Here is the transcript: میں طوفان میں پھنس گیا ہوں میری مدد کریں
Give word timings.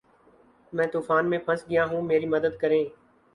میں 0.73 0.87
طوفان 0.87 1.29
میں 1.29 1.37
پھنس 1.37 1.67
گیا 1.69 1.85
ہوں 1.85 2.01
میری 2.01 2.25
مدد 2.27 2.59
کریں 2.61 2.83